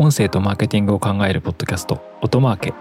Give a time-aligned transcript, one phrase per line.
[0.00, 2.74] 音声とマーケティングを考えるポッドキャスト音マーケ。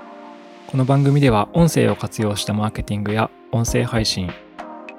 [0.67, 4.29] この番組では音声を活用したマーケティングや音声配信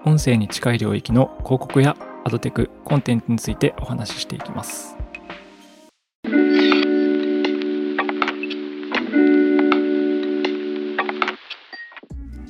[0.04, 4.96] 音声に近い領域の広告やアドテクコンテンツについてお話ししていきます。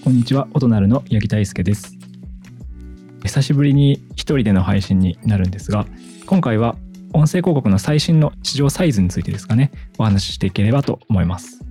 [0.02, 1.94] こんにちは音なるの八木大輔です。
[3.22, 5.84] 久しぶりに一人での配信になるんですが
[6.24, 6.74] 今回は
[7.12, 11.67] 音声広告の最新の市場サイズについてですかね、お話ししていければと思います。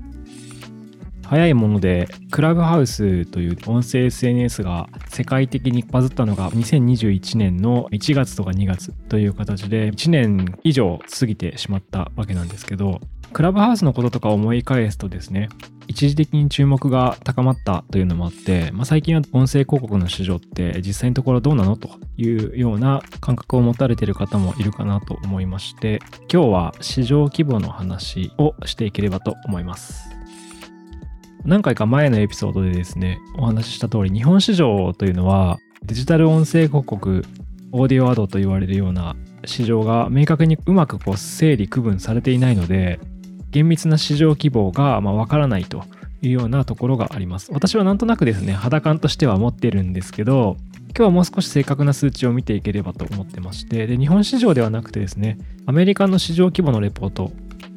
[1.27, 13.01] 早いもので、クラブハウスという音声 SNS が世界的にバズったのが2021年の1月とか2月という形で1年以上過ぎてしまったわけなんですけど、
[13.33, 15.49] クラブハウスのこととか思い返すとですね、
[15.87, 25.99] 一時的に注目が高まったというのもあって、まあ、最近は音声広告の市場って実際のところどうなのというような感覚を持たれている方もいるかなと思いまして
[26.31, 30.16] 今日は市場規模の話をしていければと思います。
[31.45, 37.23] 何回か前のエピソードでですねお話しした通り日本市場というのはデジタル音声広告
[37.71, 42.99] オーディオアドと言われるような市場が明確にうまくこう整理区分されていないので
[43.51, 45.83] 厳密な市場規模がまあ分からないと
[46.21, 47.51] いうようなところがあります。
[47.53, 50.57] 私はなんとなくですね、肌感としては持ってるんですけど、
[50.89, 57.31] 今日はもう少し正確な数値を見ていければと思ってまして、で、日本市場ではなくてですね、アメリカの市場規模のレポート、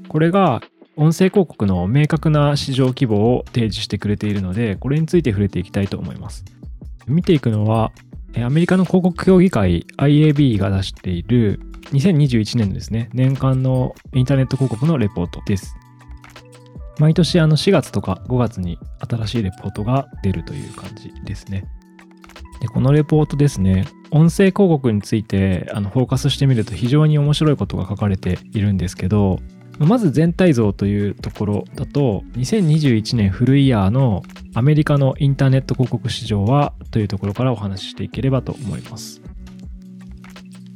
[0.08, 0.62] これが
[1.00, 6.44] 音声広告の明確な市場規模を提示してくれているので、これについて触れていきたいと思います。
[7.06, 7.90] 見ていくのは、
[8.36, 11.58] アメリカの広告協議会 IAB が出している
[11.92, 15.74] 2021年のですね、年間のインターネット広告のレポートです。
[16.98, 18.78] 毎年あの4月とか5月に
[19.08, 21.64] 新しいレポートが出るという感じですね。
[22.60, 29.40] でこのレポートですね、音声広告についてあのフォーカスしてみると非常に面白いことが書かれているんですけど、
[29.86, 34.22] まず全体像というところだと、2021年フルイヤーの
[34.54, 39.22] アメリカのインターネット広告市場はというところからお話ししていければと思います。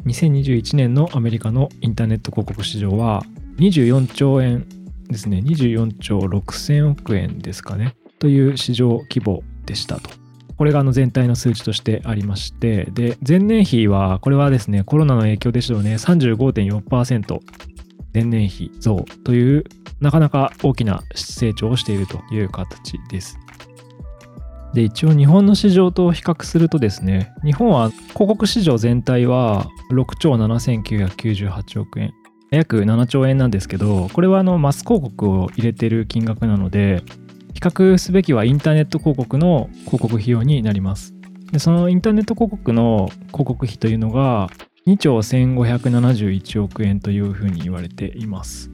[0.07, 3.23] 2021年のアメリカのインターネット広告市場は
[3.59, 4.67] 24兆円
[5.09, 10.11] ですね、24兆6000億円ですかね、という市場規模でしたと。
[10.57, 17.41] これがあの全体の数値としてありまして、で、前年比は、これはですね、コロナの影響でしょうね、35.4%
[18.15, 19.65] 前年比増という、
[20.01, 23.39] なかなか大きな成長をしているという形です。
[24.73, 32.13] で、一応日本の市場と比較するとですね、日本は広告市場全体は6兆7998億円。
[32.51, 37.03] 約7兆円なんですけど、これはあのマス広告を入れてる金額なので、
[37.55, 41.15] 比較すべきはインターネット広告の広告費用になります。
[41.53, 44.51] でそのインターネット広告の広告費というのが
[44.87, 48.71] 2兆1571億円というふうに言われています。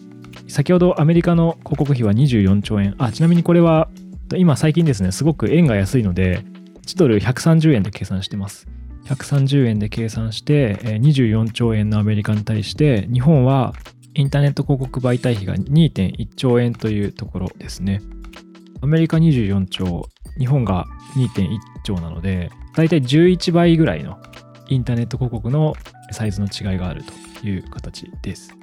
[0.48, 2.96] 先ほどアメリカの広告費は24兆円。
[2.98, 3.88] あ、ちなみにこれは
[4.36, 6.44] 今最近ですね、すごく円が安いので、
[6.86, 8.66] 1ドル130円で計算してます。
[9.04, 13.74] 130円で計算して24兆円のアメリカに対して日本は
[14.14, 18.02] インターネット広告媒体費が2.1兆円というところですね。
[18.80, 24.18] アメリカ24兆、日本が2.1兆なので、だいたい11倍ぐらいの
[24.68, 25.74] インターネット広告の
[26.12, 27.02] サイズの違いがある
[27.40, 28.54] という形です。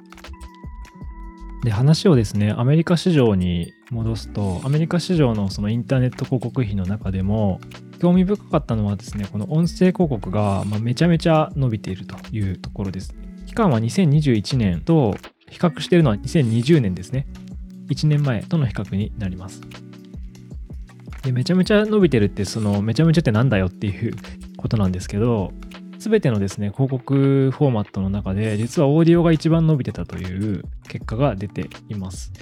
[1.64, 7.60] で、話をですね、アメリカ市場に戻すと、アメリカ市場のそのインターネット広告費の中でも、
[8.00, 13.14] 興味深かったのはですね、この音声広告がめちゃめちゃ伸びているというところです。
[13.46, 15.16] 期間は2021年と
[15.50, 17.26] 比較しているのは2020年ですね。
[17.88, 19.60] 1年前との比較になります。
[21.24, 24.14] でめちゃめちゃ伸びてるって、そのめちゃめちゃってなんだよっていう
[24.56, 25.52] ことなんですけど、
[25.98, 32.32] すべてのですね、広告フォーマットの中で、実はオーディオが一番伸びてたという結果が出ています。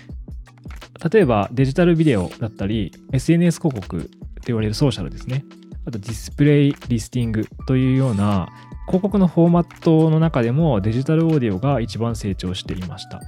[1.13, 4.11] 例えばデジタルビデオだったり、SNS 広告
[4.47, 5.45] 言われるソーシャルですね。
[5.85, 8.49] あとディスプレイリスティングというような
[8.87, 13.21] 広告のフォーマットの中でもデジタルオーディオが一番成長していました。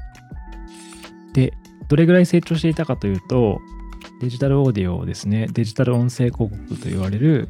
[1.35, 1.53] で、
[1.89, 3.61] どれぐらい成長していたかというと、
[4.21, 7.49] デジタルオーディオをですね、デジタル音声広告と言われる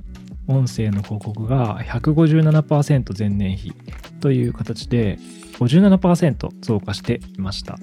[0.48, 3.72] 音声の広告が157%前年比
[4.20, 5.18] という形で
[5.58, 7.78] 57%増加していました。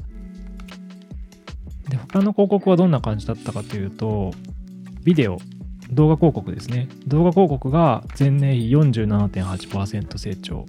[1.89, 4.31] で、他の広告はどんな感じだったかというと、
[5.03, 5.38] ビデオ
[5.91, 6.88] 動画広告ですね。
[7.07, 10.65] 動画広告が前年比47.8%成長。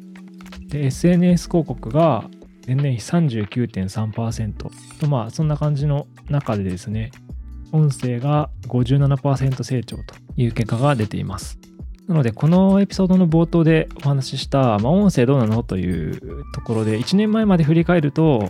[0.69, 2.29] で、SNS 広告が
[2.67, 4.53] 前年比39.3%
[5.01, 7.13] と、まあ、そんな感じの中でですね、
[7.73, 11.59] 音声が57%成長という結果が出ています。
[12.09, 15.63] なので、このエピソードの冒頭でお話しした、まあ、音声どうなの？
[15.63, 18.49] というところで、1年前まで振り返ると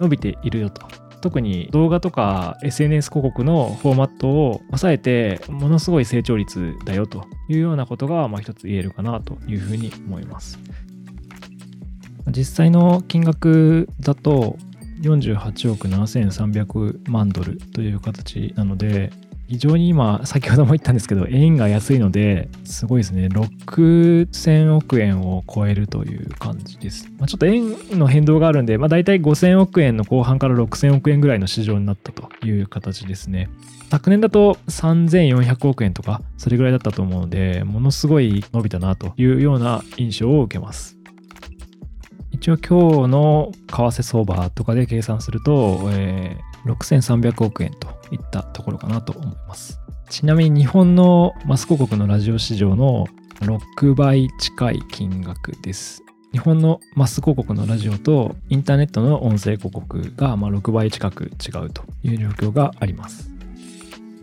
[0.00, 0.86] 伸びているよと。
[1.20, 7.24] 特に動画とか SNS 広告のフォーマットを抑えてものすごい成長率だよと。
[7.48, 10.58] いうようなことがまあ一つ言えるかなというふうに思います。
[12.28, 14.56] 実際の金額だと
[15.02, 19.12] 48億7300万ドルという形なので
[19.48, 23.26] 非常に今先ほども言ったんですけど円が安いのですごいですね。
[23.26, 33.48] 6000億円を超えるという感じです、まあ、ちょっと円の変動があるんで、まあ、大体5000億円の後半から6000億円ぐらいの市場になったという形ですね。
[33.90, 40.96] 昨年だと3400億円とかそれぐらいだったと思うのでものすごい伸びたなというような印象を受けます。
[42.32, 49.80] 一応今日の為替相場とかで計算すると、えー、6300億円といったところかなと思います。
[50.10, 53.06] ちなみに日本のマス広告のラジオ市場の
[53.40, 56.02] 6倍近い金額です。
[56.32, 63.30] 日本のマス広告のラジオとインターネットの音声広告がま6倍近く違うという状況があります。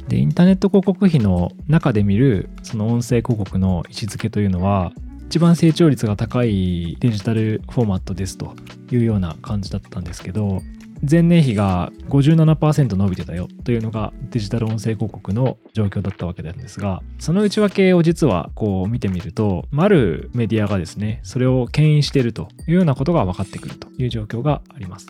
[0.07, 4.91] で、インターネット広告費の中で見るその音声広告の位置づけというのは
[5.27, 8.53] 一番成長率が高いデジタルフォーマットですと
[8.91, 10.61] いうような感じだったんですけど
[11.09, 25.07] 前年比が57%伸びてたよというのがデジタル音声広告の状況だったわけなんですがその内訳を実はこう見てみるとあるメディアがですねそれを牽引しているというようなことが分かってくるという状況があります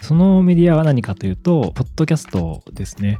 [0.00, 3.18] そのメディアは何かというとポッドキャストですね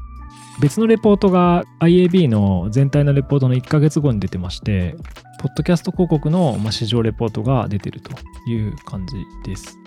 [0.61, 4.95] 別のレポートが IAB の全体のレポートの1ヶ月後に出てまして、
[5.39, 8.13] ポッドキャスト広告の市場レポートが出てると
[8.47, 9.15] いう感じ
[9.49, 9.80] です。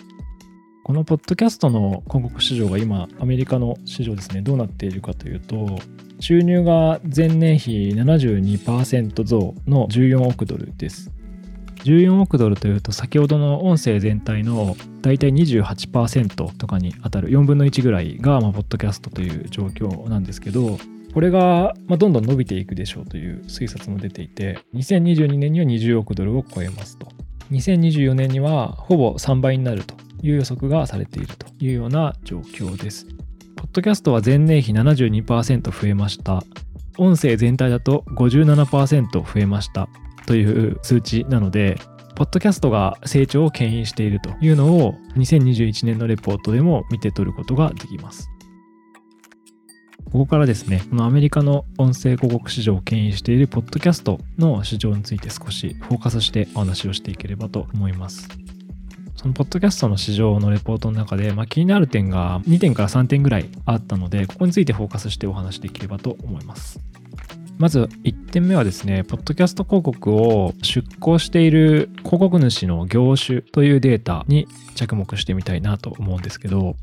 [0.83, 5.79] このポッドキャストの広告市場が今、アメリカの市場ですね、どうなっているかというと、
[6.19, 11.09] 収入が前年比72%増の14億ドルです。
[11.85, 20.77] 14億ドルというと先ほどの音声全体の大体28%とかに当たる4分の1ぐらいが、まあ、ポッドキャストという状況なんですけど
[21.13, 27.07] これが、まあ、どんどん伸びていくでしょうという推察も出ていて2022年には20億ドルを超えますと
[27.51, 33.05] 2024年にはほぼ3倍になるという予測がされているというような状況です
[33.55, 36.43] ポッドキャストは前年比72%増えました
[36.97, 39.87] 音声全体だと57%増えました
[40.25, 41.77] という数値なので、
[42.15, 48.29] ポッドキャストが成長を牽引しているというのを2021年のレポートでも見て取ることができます。
[50.05, 58.42] ここからですね、このアメリカの音声広告市場を牽引しているポッドキャストの市場について少しフォーカスしてお話をしていければと思います。
[59.23, 66.81] そのポッドキャストの市場のレポートの中で、まあ、気になる点が2点から3点ぐらいあったので、ここについてフォーカスしてお話しできればと思います。
[67.57, 76.75] まず1点目はですね、ポッドキャスト広告を出稿している広告主の業種というデータに着目してみたいなと思うんですけど、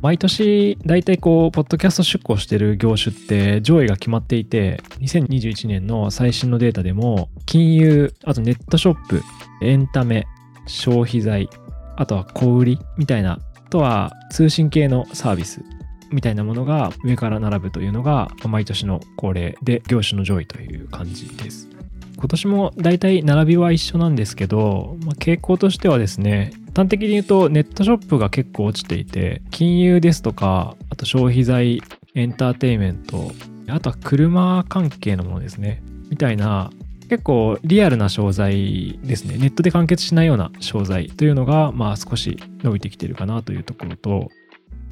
[0.00, 9.22] 毎年大体こう、ポッドキャスト出稿してる業種って上位が決まっていて、2021年の最新のデータでも、金融、あとネットショップ、
[9.60, 10.26] エンタメ、
[10.66, 11.50] 消費財、
[11.96, 15.62] あとは小売りみたいな、あとは通信系のサービス
[16.10, 21.68] みたいなものが上から並ぶというのが毎年の恒例で業種の上位という感じです。
[22.16, 31.82] 今年も大体並びは一緒なんですけど、まあ、傾向としてはですね端的に言うとネットショップが結構落ちていて金融ですとかあと消費財
[32.14, 33.30] エンターテインメント
[33.68, 36.70] あとは車関係のものですねみたいな
[37.08, 44.30] 結構リアルな商材ですねネットで完結しないような商材というのがまあ少し伸びてきてるかなというところと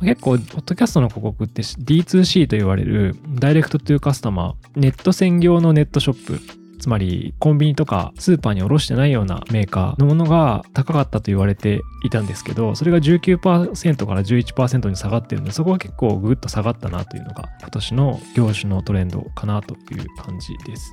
[0.03, 6.41] 結構、ポッドキャストの広告って D2C と言われるダイレクトトゥーカスタマー、ネット専業のネットショップ、
[6.81, 20.93] つまりコンビニとかスーパーに卸してないようなメーカーのものが高かったと言われていたんですけど、それが19%から11%に下がってるので、そこは結構ぐっと下がったなというのが今年の業種のトレンドかなという感じです。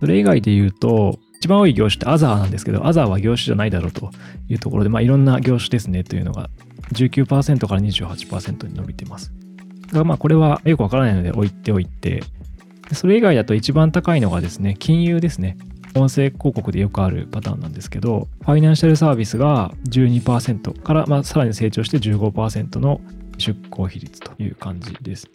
[0.00, 4.10] それ以外で言うと、一番多い業種ってアザーなんですけど、アザーは業種じゃないだろうと
[4.48, 6.50] いうところで、まあいろんな業種ですねというのが
[6.92, 9.32] 19%から28%に伸びています。
[9.92, 12.22] がまあこれはよくわからないので置いておいて、
[12.92, 15.56] それ以外だと一番高いのがですね、金融ですね。
[15.94, 23.00] 音声広告でよくあるパターンなんですけど、ファイナンシャルサービスが12%から、まあ、さらに成長して15%の
[23.38, 25.28] 出向比率という感じです。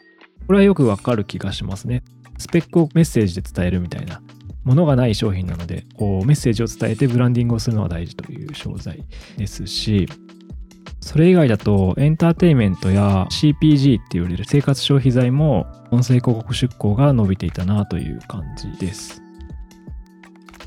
[0.48, 2.04] これはよくわかる気がしますね。
[2.38, 4.22] スペックをメッセージで伝えるみたいな
[4.64, 9.04] ものがない商品なので、こうメッセージを伝えてブランディングをするのは大事という商材
[9.38, 10.08] ですし、
[11.02, 19.23] それ以外だとエンターテインメントや CPG って言われる生活消費財も音声広告出向が伸びていたなという感じです。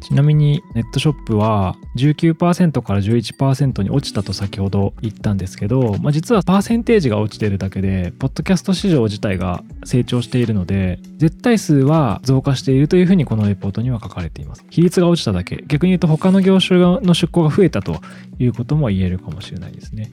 [0.06, 14.64] ちなみにネットショップは19%から11%に落ちたと先ほど言ったんですけど、まあ、実はパーセンテージが落ちてるだけでポッドキャスト市場自体が成長しているので絶対数は増加しているというふうにこのレポートには書かれています。
[14.70, 15.64] 比率が落ちただけ。
[15.66, 18.00] 逆に言うと他の業種の出向が増えたと
[18.38, 20.12] いうことも言えるかもしれないですね。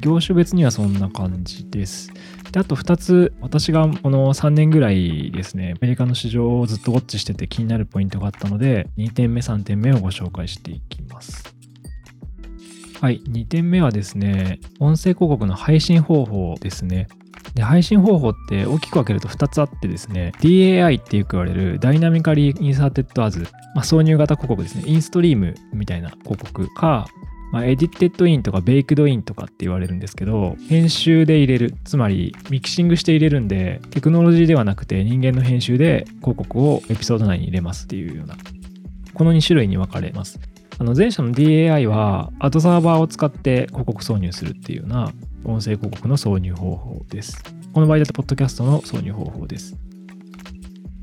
[0.00, 2.10] 業種別にはそんな感じです。
[2.52, 11.54] であと2つ私がこの3年ぐらいですねアメリカの市場をずっとウォッチしてて気になるポイントがあったので2点目3点目をご紹介していきます。
[13.00, 17.06] はい2点目はですね音声広告の配信方法ですね。
[17.54, 24.84] で配信方法って大きく分けると2つあってですね DAI ってよく言われるダイナミカリーインサーテッドアズ、まあ、挿入型広告ですね。
[24.86, 27.06] インストリームみたいな広告か
[27.52, 38.36] まあ、 edited in とか baked in とかって言われるんですけど、編集で入れる、つまりミキシングして入れるんで、テクノロジーではなくて人間の編集で広告をエピソード内に入れますっていうような、
[39.14, 40.38] この2種類に分かれます。
[40.80, 45.12] あの前者の DAI はアドサーバーを使って広告挿入するっていうような
[45.44, 47.42] 音声広告の挿入方法です。
[47.72, 49.76] この場合だと、ポッドキャストの挿入方法です。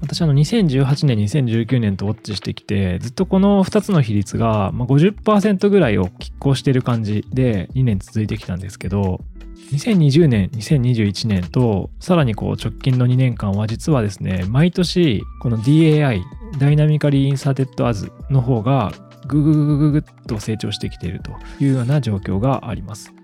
[0.02, 9.22] 私あの2018年2019年とウォッチしてきてずっとこの2つの比率が50%ぐらいを拮抗している感じで2年続いてきたんですけど
[9.72, 16.22] 2020年2021年とさらにこう直近の2年間は実はですね毎年この DAI
[16.60, 18.92] ダイナミカリーインサーテッドアズの方が
[19.28, 23.15] ググググググッと成長してきているというような状況があります。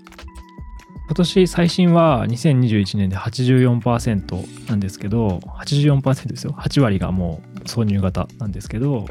[1.11, 6.55] 今年最新は2021年で84%なんですけど84%ですよ。
[6.57, 9.05] 8割がもう挿入型なんですけど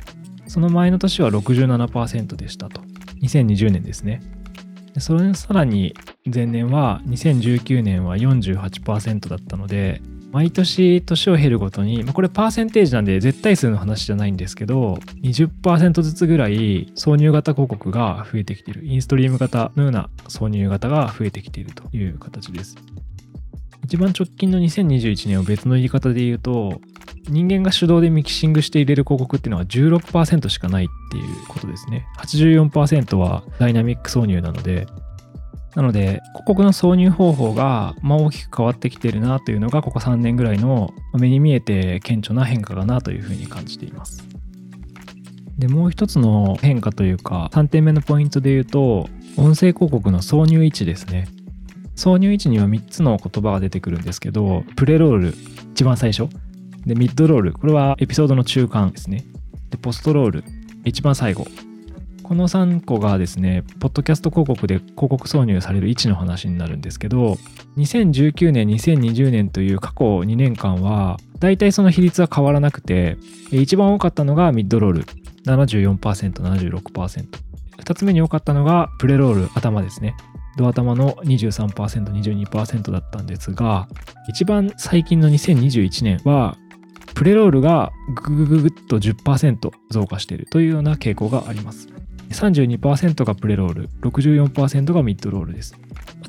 [0.47, 2.81] その前の年は67%でしたと。
[3.23, 4.23] 2020年ですね。
[4.99, 5.93] それさらに
[6.25, 10.01] 前年は2019年は48%だったので
[10.31, 18.85] 毎年年を経るごとに、まあ、これパーセンテージなんで絶対数の話じゃないんですけど20%ずつぐらい挿入型広告が増えてきている。
[18.85, 22.77] インストリーム型のような挿入型が増えてきているという形です。
[23.85, 26.81] 一番直近の2021年を別の言い方で言うと
[27.29, 32.07] 人間が手動でミキシングして入れる広告っていうのは16%しかないっていうことですね。
[32.19, 34.87] 84%はダイナミック挿入なので
[35.77, 44.27] なので、広告の挿入方法が、ま、大きく変わってきてるなというのが、ここ3年ぐらいの目に見えて顕著な変化かなというふうに感じています。
[45.59, 51.29] で、もう一つの変化というか、3点目のポイントで言うと、音声広告の挿入位置ですね。
[51.95, 55.35] 挿入位置には3つの言葉が出てくるんですけど、プレロール、
[55.73, 56.29] 一番最初。
[56.87, 59.25] で、ミッドロール、これはエピソードの中間ですね。
[59.69, 60.45] で、ポストロール、
[60.85, 61.47] 一番最後。
[62.31, 67.39] この3個がですね、ポッドキャスト広告で広告挿入される位置の話になるんですけど、
[67.77, 73.17] 2019年、2020年という過去2年間は、大体その比率は変わらなくて、
[73.51, 75.05] 一番多かったのがミッドロール、
[75.45, 77.27] 74%、76%。
[77.79, 80.15] 2つ目に多かったのがプレロール、頭ですね。
[80.57, 83.89] ド頭の23%、22%だったんですが、
[84.29, 86.57] 一番最近の2021年は、
[87.17, 87.91] プレロールが
[88.23, 91.89] ググググッと10%増加しているというような傾向があります。
[92.31, 95.75] 32%がプレロール、64%がミッドロールです。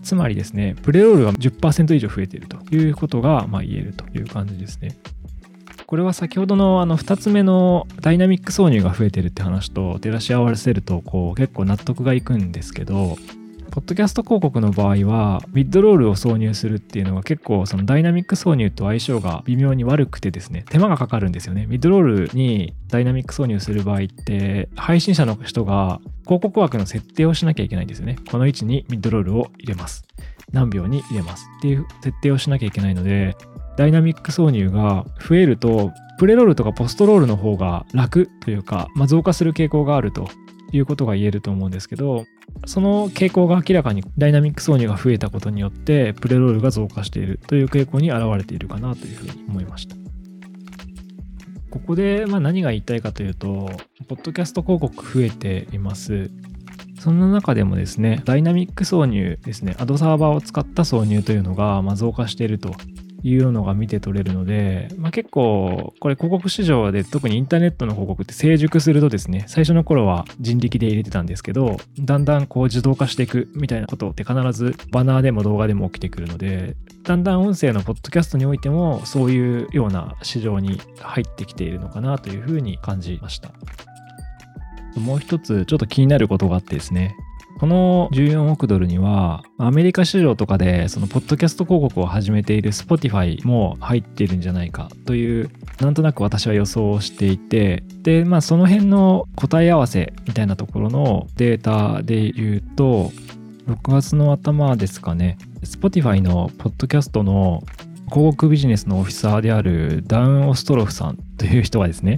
[0.03, 4.97] つまりですね、プレロールが10%以上増えているということがまあ言えるという感じですね。
[5.91, 13.17] これは先ほどのあの2つ目のダイナミック挿入が増えてるって話と照らし合わせるとこう結構納得がいくんですけど
[13.71, 21.67] ポッドキャスト広告の場合は、ミッドロールを挿入するっていうのが結構そのダイナミック挿入と相性が微妙に悪くてですね、手間がかかるんですよね。
[21.67, 28.17] ミッドロールにダイナミック挿入する場合って、配信者の人が広告枠の設定をしなきゃいけないんですよね。
[28.29, 30.03] この位置にミッドロールを入れます。
[30.51, 33.37] 何秒に入れますっていう設定をしなきゃいけないので、
[33.77, 40.27] ダイナミック挿入が増えると、プレロールとかポストロールの方が楽というか、まあ、増加する傾向があると
[40.73, 42.25] いうことが言えると思うんですけど、
[42.65, 49.95] その傾向が明らかにダイナミック挿入が増えたことによってプレロールが増加しているという傾向に現れているかなというふうに思いました。
[51.71, 53.71] ここでま何が言いたいかというと、
[54.09, 56.29] ポッドキャスト広告増えています。
[56.99, 62.75] そんな中でもですね、ダイナミック挿入ですね、アドサーバーを使った挿入というのがま増加していると
[63.23, 83.51] いうのが見て取れるので、まあ、結構これ広告市場で特にインターネットの広告って成熟するとですね最初の頃は人力で入れてたんですけどだんだんこう自動化していくみたいなことって必ずバナーでも動画でも起きてくるのでだんだん音声のポッドキャストにおいてもそういうような市場に入ってきているのかなというふうに感じました。
[84.95, 87.15] もう一つちょっと気になることがあってですね
[87.61, 103.11] この14億ドルにはアメリカ市場とかでそのポッドキャスト広告を始めている Spotify も入っているんじゃないかというなんとなく私は予想をしていてでまあその辺の答え合わせみたいなところのデータで言うと
[103.67, 107.61] 6月の頭ですかね Spotify のポッドキャストの
[108.11, 112.17] 広告ビジネスのオフィサーであるダウン・オストロフさんという人がですね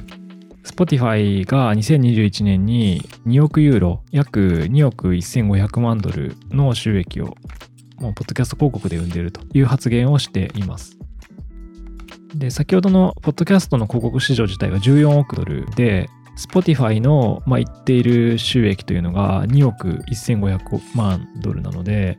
[0.63, 7.36] Spotify が2021年に2億ユーロ、約2億1500万ドルの収益を、
[8.00, 10.98] もうポッドキャスト広告で生んでいるという発言をしています。
[12.34, 22.17] で、先ほどのポッドキャストの広告市場自体が14億ドルで、Spotify の、まあ、言っている収益というのが2億1500万ドルなので、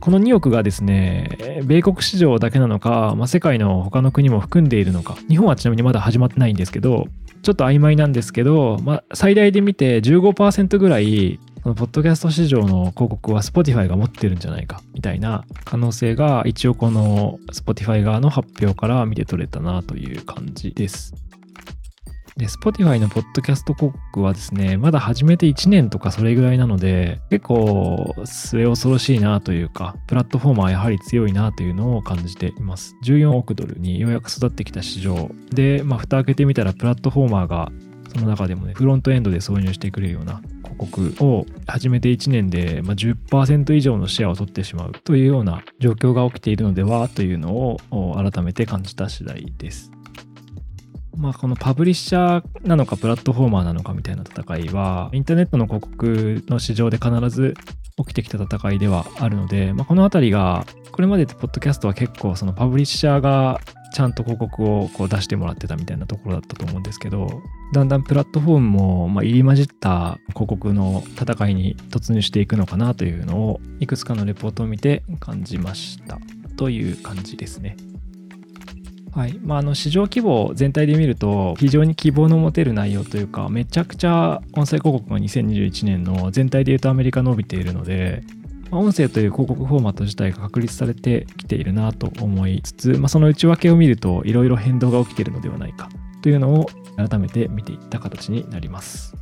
[0.00, 7.06] この2億がですね、米国市場だけなのか、まあ、世界の他の国も含んでいるのか、日本はちなみにまだ始まってないんですけど、
[7.44, 21.14] ちょっと曖昧なんですけど、まあ、最大で見て15%ぐらい、このポッドキャスト市場の広告は Spotify が持ってるんじゃないかみたいな可能性が一応この Spotify 側の発表から見て取れたなという感じです。
[22.36, 32.96] で、Spotify のポッドキャスト広告はですね、まだ始めて1年とかそれぐらいなので、結構末恐ろしいなというか、プラットフォーマーはやはり強いなというのを感じています。
[33.04, 37.70] 14億ドルにようやく育ってきた市場で、まあ、蓋開けてみたらプラットフォーマーが
[38.14, 40.40] その中でもね、フロントエンドで挿入してくれるような
[40.76, 47.76] 広告を始めて1年で、まあ、10%以上のシェアを取ってしまうというような状況が起きているのではというのを
[48.16, 49.93] 改めて感じた次第です。
[51.16, 57.54] まあ、このパブリッシャーなのかプラットフォーマーなのかみたいな戦いはインターネットの広告の市場で必ず
[57.96, 63.60] 起きてきた戦いではあるので、まあ、この辺りがこれまでポッドキャストは結構そのパブリッシャーが
[63.94, 67.42] ちゃんと広告をこう出してもらってたみたいなところだったと思うんですけど
[67.72, 76.18] だんだんプラットフォームもま入り混じった広告の戦いに突入していくのかなというのをいくつかのレポートを見て感じました
[76.56, 77.76] という感じですね。
[79.14, 88.24] はいまあ、あの市場規模全体で見ると非常に希望の持てる内容というかめちゃくちゃ音声広告が2021年の全体でいうとアメリカ伸びているので、
[88.72, 95.88] まあ、音声という広告フォーマット自体が確立されてきているなと思いつつ、まあ、その内訳を見るといろいろ変動が起きているのではないか
[96.20, 99.14] というのを改めて見ていった形になります。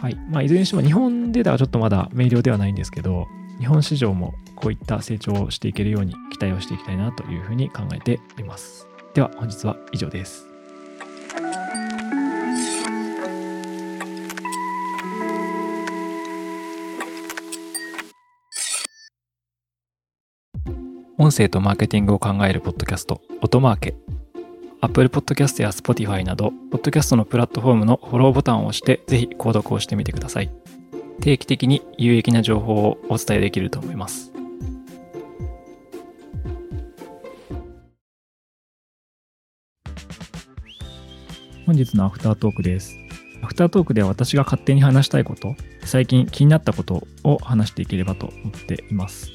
[0.00, 8.86] はいまあ、いずれにしても日本ではちょっとまだ明瞭ではないんですけど日本市場もこういった成長をしていけるように期待をしていきたいなというふうに考えています。
[9.14, 10.48] では本日は以上です。
[21.18, 23.94] 音声とマーケティングを考えるポッドキャスト、音マーケ。
[24.80, 30.50] Apple Podcast や Spotify など、ポッドキャストのプラットフォームのフォローボタンを押して、ぜひ購読をしてみてください。
[31.20, 34.32] 定期的に有益な情報をお伝えできると思います。
[41.64, 42.96] 本日のアフタートークです。
[43.42, 49.30] アフタートークでは私が勝手に話したいこと、最近気になったことを話していければと思っています。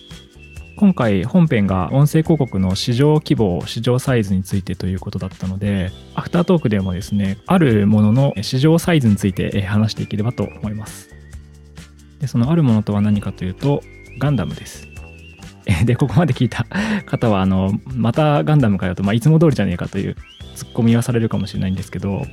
[0.77, 11.16] 今回本編が音声広告の市場規模、市場サイズについてということだったので、アフタートークでもですね、あるものの市場サイズについて話していければと思います。
[12.19, 13.81] でそのあるものとは何かというと、
[14.19, 14.87] ガンダムです。
[15.85, 16.65] で、ここまで聞いた
[17.05, 20.15] 方は、あの、またガンダムかよと、まあ、いつも通りじゃねえかという
[20.55, 22.25] ツッコミはされるかもしれないんですけど、こ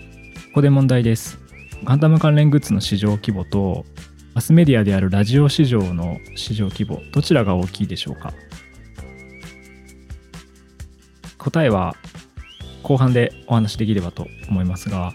[0.55, 1.39] こで問題です。
[1.85, 3.85] ガンダム関連グッズの市場規模と、
[4.35, 8.33] マスメディアであるラジオ市場の市場規模、どちらが大きいでしょうか？
[11.39, 11.95] 答えは
[12.83, 15.13] 後半でお話しできればと思いますが、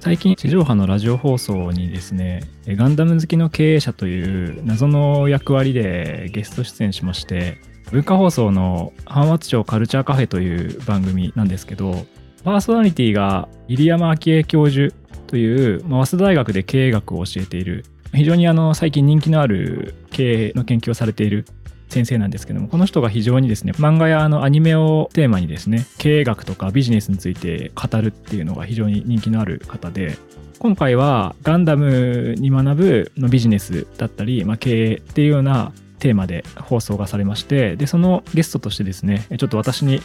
[0.00, 7.58] 最近地上波のラジオ放送にですね、ガンダム好きの経営者という謎の役割でゲスト出演しまして、
[7.92, 12.06] 文化放送の阪圧町カルチャーカフェという番組なんですけど、
[12.44, 14.94] パーソナリティが入山昭恵教授
[15.26, 17.84] という、まあ、早稲田大学で経営学を教えている
[18.14, 21.44] 非常にあの最近人気のある経営の研究をされている
[21.90, 30.16] 先生なんですけどもこの人が非常にですね漫画やあのアニメをテーマにですね経営学とかビジネスについて語るっていうのが非常に人気のある方で
[30.60, 40.00] 今回はガンダムに学ぶのビジネスだったり、まあ、経営っていうようなテーマで放送がされましてでそのゲストとしてですねちょっと私に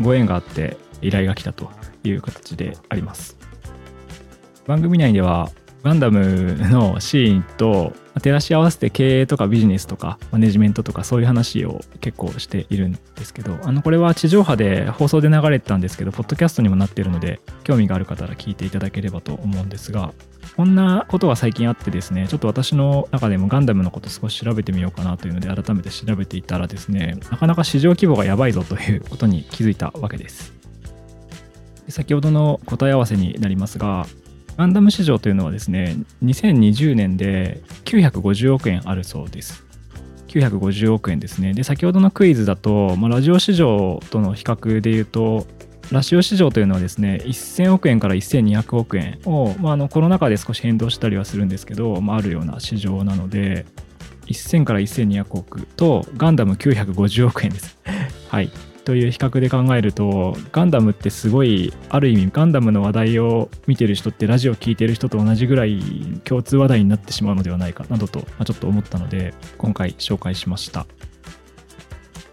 [0.00, 1.70] ご縁があって依頼が来たと
[2.04, 3.36] いう形であります。
[4.66, 5.50] 番組内では
[5.82, 20.12] ガンダムのシーンと照らし合わせて経営とかビジネスとかマネジメントとかそういう話を結構しているんですけどあのこれは地上波で放送で流れてたんですけどポッドキャストにもなってるので興味がある方は聞いていただければと思うんですが
[20.56, 30.60] こんなことが最近あってですねちょっと私の中でもガンダムのこと少し調べてみようかなというので改めて調べていたらですねなかなか市場規模がやばいぞということに気づいたわけです。
[31.88, 34.06] 先ほどの答え合わせになりますが
[34.60, 39.64] ガンダム市場というのはですね2020年で950億円あるそうです。
[40.28, 41.54] 950億円ですね。
[41.54, 45.46] で先ほどのクイズだと、まあ、ラジオ市場との比較で言うと
[45.90, 53.64] ラジオ市場というのはですね1000億円から1200億円を、まあ、あのコロナ禍で少し変動したりはするんですけど、まあ、あるような市場なので
[54.26, 57.78] 1000から1200億とガンダム950億円です。
[58.28, 58.50] はい。
[58.84, 65.80] という比較で考えるとガンダムってすごいある意味ガンダムの話題を見てる人ってラジオ聴いてる人と同じぐらい
[66.24, 70.86] 共通話題になってしまうのではないかなどと、ま、ちょっと思ったので今回紹介しました。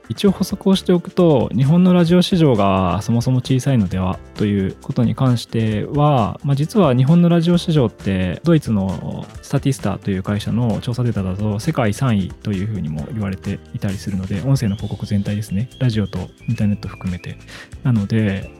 [0.10, 15.70] 一応補足をしておくと日本のラジオ市場がそもそも小さいのではということに関しては、まあ、実は日本のラジオ市場ってドイツのスタティスタという会社の調査データだと世界3位というふうにも言われていたりするので音声の広告全体ですね。
[15.80, 17.38] ラジオとインターネット含めて。
[17.82, 18.52] なので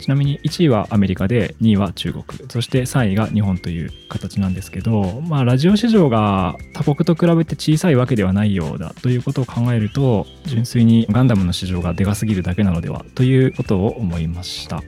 [0.00, 2.24] ちなみに1位はアメリカで2位は中国。
[2.50, 14.82] そして3位が日本という形なんですけどまあラジオ市場が他国と比べて小さいわけではないようだということを考えると純粋にガンダムの市場がでかすぎるだけなのではということを思いました。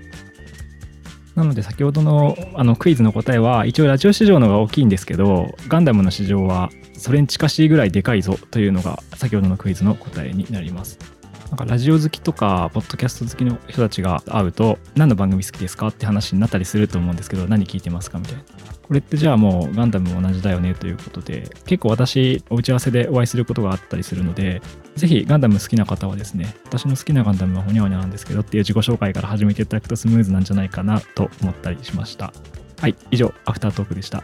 [1.34, 11.19] なので先ほどのあのクイズの答えは一応ラジオ市場の方が大きいんですけどガンダムの市場はそれに近しいぐらいでかいぞというのが先ほどのクイズの答えになります。
[11.50, 18.42] なんかラジオ好きとか、ポッドキャスト好きの人たちが会うと、何の番組好きですかって話になったりすると思うんですけど、何聞いてますかみたいな。
[18.86, 24.62] これってじゃあもうガンダムも同じだよねということで、結構私、お打ち合わせでお会いすることがあったりするので、
[24.94, 32.32] ぜひガンダム好きな方はですね、私の好きなガンダムはほにゃほにゃなんですけどっていう自己紹介から始めていただくとスムーズなんじゃないかなと思ったりしました。
[32.80, 34.22] はい、以上、アフタートークでした。